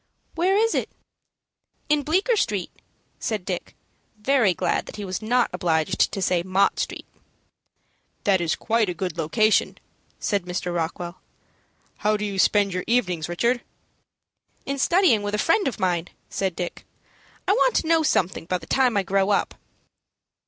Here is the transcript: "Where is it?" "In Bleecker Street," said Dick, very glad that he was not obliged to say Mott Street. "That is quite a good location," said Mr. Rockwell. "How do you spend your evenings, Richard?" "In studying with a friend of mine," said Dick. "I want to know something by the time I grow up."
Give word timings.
"Where 0.33 0.55
is 0.57 0.73
it?" 0.73 0.89
"In 1.87 2.01
Bleecker 2.01 2.35
Street," 2.35 2.71
said 3.19 3.45
Dick, 3.45 3.75
very 4.17 4.51
glad 4.51 4.87
that 4.87 4.95
he 4.95 5.05
was 5.05 5.21
not 5.21 5.51
obliged 5.53 6.11
to 6.11 6.21
say 6.23 6.41
Mott 6.41 6.79
Street. 6.79 7.05
"That 8.23 8.41
is 8.41 8.55
quite 8.55 8.89
a 8.89 8.95
good 8.95 9.15
location," 9.15 9.77
said 10.19 10.45
Mr. 10.45 10.73
Rockwell. 10.75 11.21
"How 11.97 12.17
do 12.17 12.25
you 12.25 12.39
spend 12.39 12.73
your 12.73 12.83
evenings, 12.87 13.29
Richard?" 13.29 13.61
"In 14.65 14.79
studying 14.79 15.21
with 15.21 15.35
a 15.35 15.37
friend 15.37 15.67
of 15.67 15.79
mine," 15.79 16.07
said 16.31 16.55
Dick. 16.55 16.83
"I 17.47 17.51
want 17.51 17.75
to 17.75 17.87
know 17.87 18.01
something 18.01 18.45
by 18.45 18.57
the 18.57 18.65
time 18.65 18.97
I 18.97 19.03
grow 19.03 19.29
up." 19.29 19.53